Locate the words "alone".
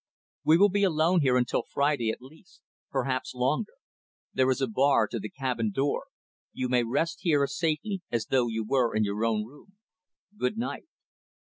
0.83-1.21